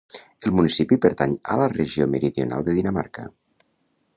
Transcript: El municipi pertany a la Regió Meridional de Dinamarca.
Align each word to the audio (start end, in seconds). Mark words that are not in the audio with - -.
El 0.47 0.53
municipi 0.59 0.97
pertany 1.03 1.35
a 1.55 1.57
la 1.61 1.67
Regió 1.75 2.07
Meridional 2.15 2.67
de 2.71 2.77
Dinamarca. 2.79 3.29